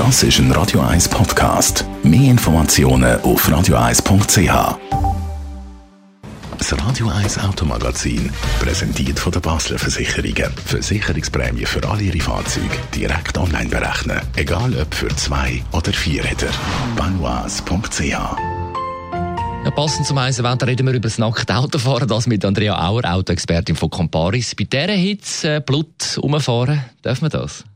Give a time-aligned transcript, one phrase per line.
[0.00, 1.84] Das ist ein Radio 1 Podcast.
[2.02, 4.78] Mehr Informationen auf radio1.ch.
[6.56, 10.54] Das Radio 1 Automagazin, präsentiert von der Basler Versicherungen.
[10.64, 14.22] Versicherungsprämie für alle Ihre Fahrzeuge direkt online berechnen.
[14.36, 16.48] Egal ob für zwei oder vier Räder.
[16.96, 18.00] Banois.ch
[19.62, 23.04] ja, passend zum heißen Wetter reden wir über das nackte Autofahren, das mit Andrea Auer,
[23.04, 24.54] Autoexpertin von Comparis.
[24.54, 27.66] Bei dieser Hitze äh, Blut umfahren, darf man das?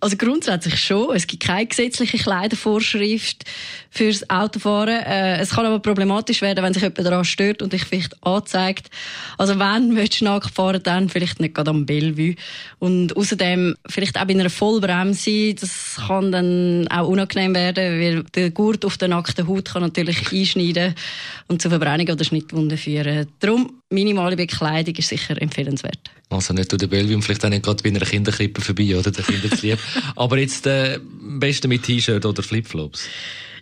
[0.00, 1.14] Also grundsätzlich schon.
[1.14, 3.44] Es gibt keine gesetzliche Kleidervorschrift
[3.90, 5.02] fürs Autofahren.
[5.02, 8.90] Äh, es kann aber problematisch werden, wenn sich jemand daran stört und dich vielleicht anzeigt.
[9.38, 12.34] Also wenn möchtest du nackt fahren, dann vielleicht nicht gerade am Bellevue.
[12.78, 15.54] Und außerdem vielleicht auch bei einer Vollbremse.
[15.54, 20.32] Das kann dann auch unangenehm werden, weil der Gurt auf der nackten Haut kann natürlich
[20.32, 20.94] einschneiden
[21.48, 23.28] und zu Verbrennung oder Schnittwunden führen.
[23.40, 26.10] Darum minimale Bekleidung ist sicher empfehlenswert.
[26.30, 29.10] Also nicht durch den Bellevue und vielleicht auch nicht gerade bei einer Kinderkrippe vorbei, oder?
[29.10, 29.24] Der
[29.64, 29.78] Kinderlieb.
[30.16, 33.08] Aber jetzt äh, am besten mit T-Shirt oder Flipflops.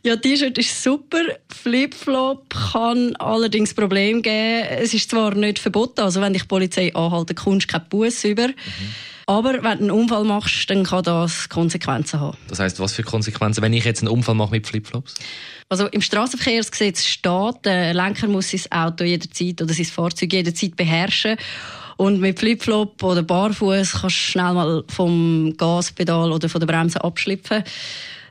[0.05, 1.23] Ja, T-Shirt ist super.
[1.49, 4.67] Flipflop kann allerdings Problem geben.
[4.69, 8.25] Es ist zwar nicht verboten, also wenn dich die Polizei anhalten, kommst du keinen Bus
[8.25, 8.49] über.
[8.49, 8.55] Mhm.
[9.27, 12.37] Aber wenn du einen Unfall machst, dann kann das Konsequenzen haben.
[12.49, 15.15] Das heißt, was für Konsequenzen, wenn ich jetzt einen Unfall mache mit Flipflops?
[15.69, 21.37] Also im Straßenverkehrsgesetz steht, der Lenker muss sein Auto jederzeit oder sein Fahrzeug jederzeit beherrschen.
[21.97, 27.03] Und mit Flipflop oder Barfuß kannst du schnell mal vom Gaspedal oder von der Bremse
[27.03, 27.65] abschlüpfen.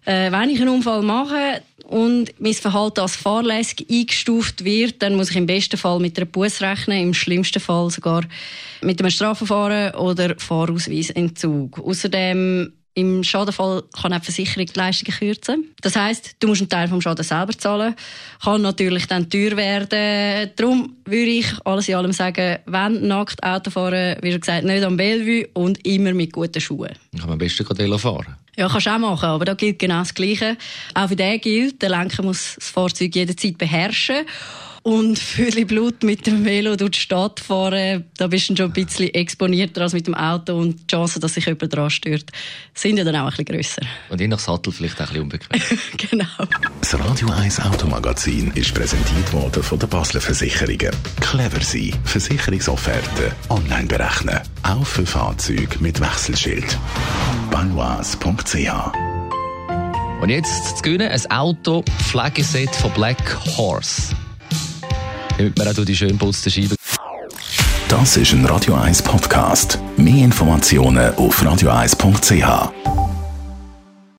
[0.06, 5.30] Äh, wenn ich einen Unfall mache und mein Verhalten als fahrlässig eingestuft wird, dann muss
[5.30, 8.24] ich im besten Fall mit einer Buß rechnen, im schlimmsten Fall sogar
[8.82, 11.80] mit einem Strafverfahren oder Fahrausweisentzug.
[11.80, 15.74] Außerdem im Schadenfall kann auch die Versicherung die Leistungen kürzen.
[15.82, 17.96] Das heisst, du musst einen Teil vom Schaden selber zahlen.
[18.44, 20.52] Kann natürlich dann teuer werden.
[20.58, 24.84] Darum würde ich alles in allem sagen, wenn nackt Auto fahren, wie schon gesagt, nicht
[24.84, 26.92] am Bellevue und immer mit guten Schuhen.
[27.12, 28.36] Kann man am besten gerade fahren.
[28.58, 30.58] Ja, kannst du auch machen, aber da gilt genau das Gleiche.
[30.94, 34.26] Auch für den gilt, der Lenker muss das Fahrzeug jederzeit beherrschen
[34.84, 38.74] und viel Blut mit dem Velo durch die Stadt fahren, da bist du schon ein
[38.74, 42.26] bisschen exponierter als mit dem Auto und die Chancen, dass sich jemand daran stört,
[42.74, 43.82] sind ja dann auch ein bisschen grösser.
[44.10, 45.80] Und je nach Sattel vielleicht auch ein bisschen unbequem.
[46.10, 46.48] genau.
[46.80, 50.92] Das Radio 1 Automagazin ist präsentiert worden von der Basler Versicherungen.
[51.20, 51.94] Clever sein.
[52.06, 54.40] Versicherungsofferte online berechnen.
[54.64, 56.78] Auch für Fahrzeuge mit Wechselschild.
[57.52, 58.58] Banois.ch
[60.22, 64.16] Und jetzt zu gewinnen, ein Auto Flaggeset von Black Horse
[65.42, 66.76] damit man auch die schön putzten Scheiben.
[67.88, 69.80] Das ist ein Radio 1 Podcast.
[69.98, 73.01] Mehr Informationen auf radio1.ch.